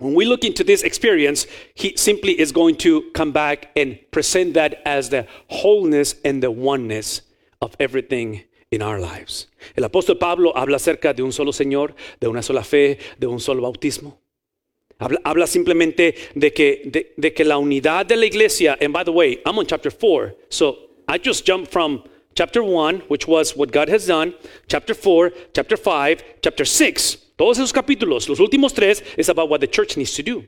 [0.01, 1.45] when we look into this experience,
[1.75, 6.49] he simply is going to come back and present that as the wholeness and the
[6.49, 7.21] oneness
[7.61, 9.47] of everything in our lives.
[9.77, 13.39] El apóstol Pablo habla acerca de un solo Señor, de una sola fe, de un
[13.39, 14.20] solo bautismo.
[15.01, 19.03] Habla, habla simplemente de que, de, de que la unidad de la iglesia, and by
[19.03, 22.03] the way, I'm on chapter 4, so I just jumped from
[22.35, 24.35] chapter 1, which was what God has done,
[24.67, 27.17] chapter 4, chapter 5, chapter 6.
[27.37, 30.47] Todos esos capítulos, los últimos tres, is about what the church needs to do.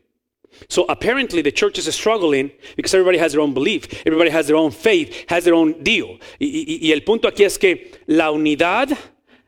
[0.70, 4.56] So apparently the church is struggling because everybody has their own belief, everybody has their
[4.56, 6.20] own faith, has their own deal.
[6.40, 8.96] Y, y, y el punto aquí es que la unidad,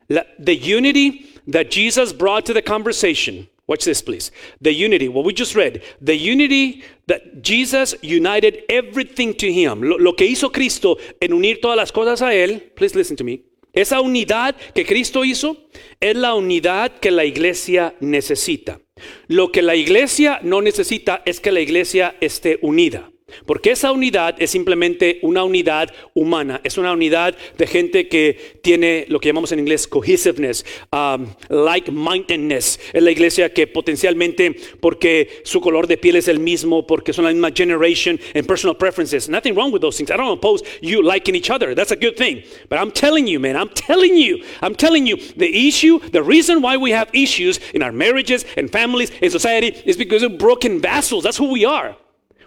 [0.09, 3.47] la, the unity that Jesus brought to the conversation.
[3.67, 4.31] Watch this, please.
[4.61, 9.81] The unity, what we just read, the unity that Jesus united everything to him.
[9.81, 12.61] Lo, que hizo Cristo en unir todas las cosas a él.
[12.75, 13.41] Please listen to me.
[13.73, 15.57] Esa unidad que Cristo hizo
[15.99, 18.79] es la unidad que la iglesia necesita.
[19.27, 23.11] Lo que la iglesia no necesita es que la iglesia esté unida.
[23.45, 29.05] Porque esa unidad es simplemente una unidad humana, es una unidad de gente que tiene
[29.09, 32.79] lo que llamamos en inglés cohesiveness, um, like-mindedness.
[32.93, 37.25] Es la iglesia que potencialmente, porque su color de piel es el mismo, porque son
[37.25, 39.29] la misma generation and personal preferences.
[39.29, 40.11] Nothing wrong with those things.
[40.11, 41.75] I don't oppose you liking each other.
[41.75, 42.43] That's a good thing.
[42.69, 46.61] But I'm telling you, man, I'm telling you, I'm telling you, the issue, the reason
[46.61, 50.79] why we have issues in our marriages and families and society is because of broken
[50.79, 51.23] vessels.
[51.23, 51.95] That's who we are.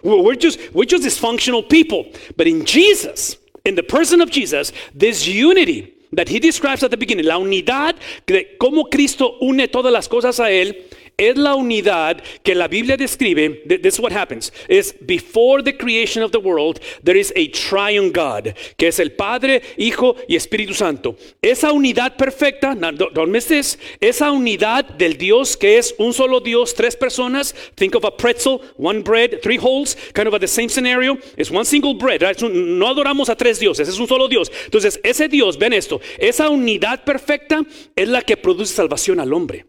[0.03, 2.05] We're just, we're just dysfunctional people.
[2.37, 6.97] But in Jesus, in the person of Jesus, this unity that he describes at the
[6.97, 10.88] beginning, la unidad de cómo Cristo une todas las cosas a él,
[11.19, 13.61] es la unidad que la Biblia describe.
[13.67, 14.51] Th- This is what happens.
[14.67, 19.11] Is before the creation of the world, there is a triune God, que es el
[19.11, 21.15] Padre, Hijo y Espíritu Santo.
[21.41, 26.73] Esa unidad perfecta, don't miss this, esa unidad del Dios que es un solo Dios,
[26.73, 27.53] tres personas.
[27.75, 31.17] Think of a pretzel, one bread, three holes, kind of the same scenario.
[31.37, 32.23] It's one single bread.
[32.23, 34.51] Es no adoramos a tres dioses, es un solo Dios.
[34.65, 37.61] Entonces, ese Dios, ven esto, esa unidad perfecta
[37.95, 39.65] es la que produce salvación al hombre.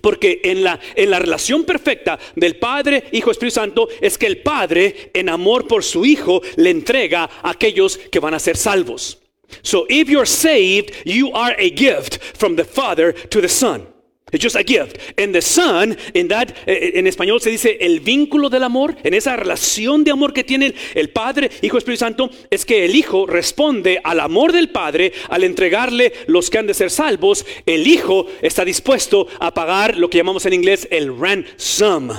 [0.00, 4.38] Porque en la, en la relación perfecta del Padre, Hijo, Espíritu Santo, es que el
[4.38, 9.18] Padre, en amor por su Hijo, le entrega a aquellos que van a ser salvos.
[9.62, 13.86] So if you're saved, you are a gift from the Father to the Son.
[14.32, 14.98] It's just a gift.
[15.18, 19.14] And the Son, in that, eh, en español se dice el vínculo del amor, en
[19.14, 23.26] esa relación de amor que tienen el Padre, Hijo, Espíritu Santo, es que el Hijo
[23.26, 27.44] responde al amor del Padre al entregarle los que han de ser salvos.
[27.66, 32.10] El Hijo está dispuesto a pagar lo que llamamos en inglés el ransom.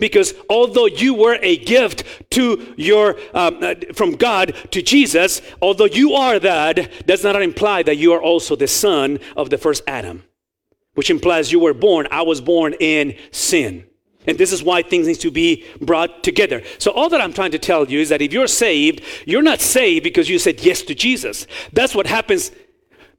[0.00, 5.84] Because although you were a gift to your um, uh, from God to Jesus, although
[5.84, 9.84] you are that, does not imply that you are also the son of the first
[9.86, 10.24] Adam
[10.94, 13.86] which implies you were born, I was born in sin.
[14.26, 16.62] And this is why things need to be brought together.
[16.78, 19.60] So all that I'm trying to tell you is that if you're saved, you're not
[19.60, 21.46] saved because you said yes to Jesus.
[21.72, 22.50] That's what happens.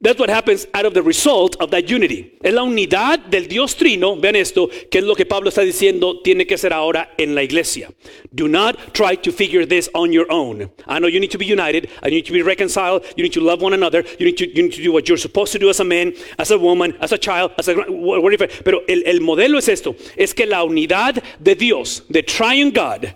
[0.00, 2.36] That's what happens out of the result of that unity.
[2.42, 4.16] Es la unidad del Dios Trino.
[4.16, 7.42] Vean esto, que es lo que Pablo está diciendo tiene que ser ahora en la
[7.42, 7.88] iglesia.
[8.34, 10.70] Do not try to figure this on your own.
[10.86, 11.88] I know you need to be united.
[12.02, 13.04] I need to be reconciled.
[13.16, 14.04] You need to love one another.
[14.18, 16.94] You need to, do what you're supposed to do as a man, as a woman,
[17.00, 18.48] as a child, as a whatever.
[18.64, 23.14] Pero el, el modelo es esto: es que la unidad de Dios, the triune God,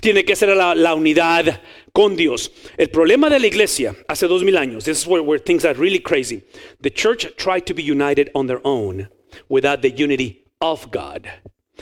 [0.00, 1.60] tiene que ser la, la unidad
[1.96, 2.50] con Dios.
[2.76, 5.72] El problema de la iglesia hace dos mil años, this is where, where things are
[5.72, 6.42] really crazy.
[6.82, 9.08] The church tried to be united on their own
[9.48, 11.26] without the unity of God.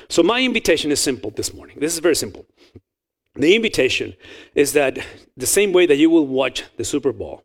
[0.09, 1.79] So my invitation is simple this morning.
[1.81, 2.47] This is very simple.
[3.35, 4.15] The invitation
[4.55, 5.01] is that
[5.37, 7.43] the same way that you will watch the Super Bowl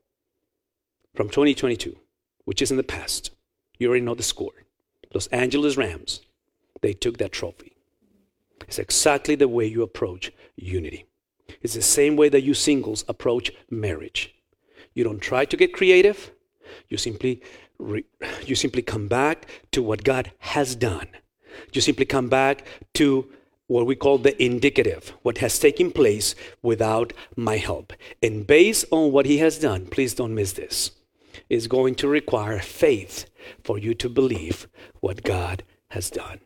[1.15, 1.97] from 2022,
[2.45, 3.31] which is in the past,
[3.79, 4.53] you already know the score.
[5.11, 6.21] Los Angeles Rams,
[6.81, 7.73] they took that trophy.
[8.67, 11.08] It's exactly the way you approach unity.
[11.61, 14.35] It's the same way that you singles approach marriage.
[14.93, 16.31] You don't try to get creative.
[16.87, 17.41] You simply
[17.77, 18.05] re-
[18.45, 21.07] you simply come back to what God has done.
[21.73, 23.29] You simply come back to
[23.67, 27.93] what we call the indicative, what has taken place without my help.
[28.21, 30.91] And based on what he has done, please don't miss this,
[31.49, 33.25] is going to require faith
[33.63, 34.67] for you to believe
[35.01, 36.39] what God has done.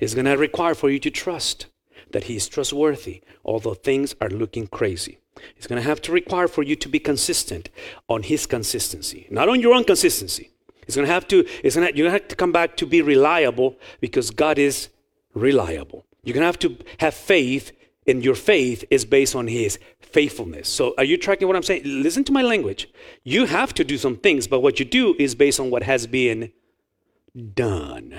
[0.00, 1.66] It's going to require for you to trust
[2.12, 5.18] that He is trustworthy, although things are looking crazy.
[5.56, 7.68] It's going to have to require for you to be consistent
[8.08, 10.50] on His consistency, not on your own consistency.
[10.86, 11.44] It's going to have to.
[11.62, 11.80] It's to.
[11.80, 14.88] You're going to have to come back to be reliable because God is
[15.34, 16.06] reliable.
[16.22, 17.72] You're going to have to have faith,
[18.06, 20.68] and your faith is based on His faithfulness.
[20.68, 21.82] So, are you tracking what I'm saying?
[21.84, 22.88] Listen to my language.
[23.24, 26.06] You have to do some things, but what you do is based on what has
[26.06, 26.52] been
[27.54, 28.18] done.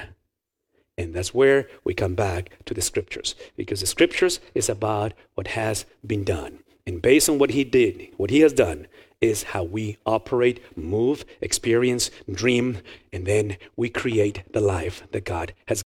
[0.97, 5.47] And that's where we come back to the scriptures because the scriptures is about what
[5.49, 6.59] has been done.
[6.87, 8.87] And based on what he did, what he has done
[9.19, 12.79] is how we operate, move, experience, dream,
[13.11, 15.83] and then we create the life that God has